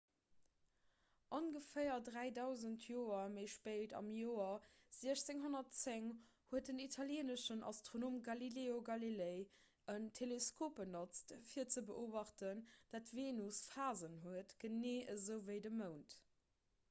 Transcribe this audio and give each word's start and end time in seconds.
ongeféier 1.37 1.97
dräidausend 2.05 2.85
joer 2.91 3.25
méi 3.33 3.43
spéit 3.55 3.91
am 3.99 4.07
joer 4.19 4.63
1610 4.93 6.07
huet 6.53 6.69
den 6.71 6.81
italieeneschen 6.85 7.61
astronom 7.73 8.17
galileo 8.29 8.79
galilei 8.89 9.37
en 9.95 10.09
teleskop 10.21 10.75
benotzt 10.81 11.35
fir 11.51 11.69
ze 11.75 11.85
beobachten 11.91 12.63
datt 12.95 13.11
d'venus 13.13 13.61
phasen 13.75 14.17
huet 14.25 14.57
genee 14.65 14.99
esou 15.17 15.39
ewéi 15.45 15.61
de 15.67 15.73
mound 15.83 16.17